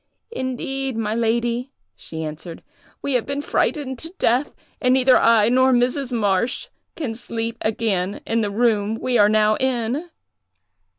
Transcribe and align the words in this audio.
'Indeed, 0.31 0.97
my 0.97 1.13
lady,' 1.13 1.69
she 1.95 2.23
answered, 2.23 2.63
'we 3.03 3.13
have 3.13 3.27
been 3.27 3.39
frightened 3.39 3.99
to 3.99 4.09
death, 4.17 4.51
and 4.81 4.95
neither 4.95 5.15
I 5.19 5.47
nor 5.49 5.71
Mrs. 5.73 6.11
Marsh 6.11 6.69
can 6.95 7.13
sleep 7.13 7.55
again 7.61 8.19
in 8.25 8.41
the 8.41 8.49
room 8.49 8.95
we 8.95 9.19
are 9.19 9.29
now 9.29 9.57
in. 9.57 10.09